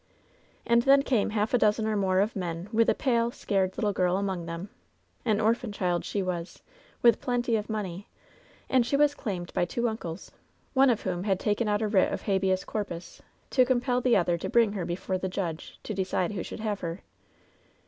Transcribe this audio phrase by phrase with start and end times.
[0.65, 3.93] "And then came half a dozen or more of men with a pale, scared little
[3.93, 4.69] girl among them.
[5.25, 6.63] An orphan child, she was,
[7.03, 8.07] with plenty of money,
[8.67, 10.31] and she was claimed by two uncles,
[10.73, 14.39] one of whom had taken out a writ of habeas corpus, to compel the other
[14.39, 17.01] to bring her before the judge, to decide who should have her.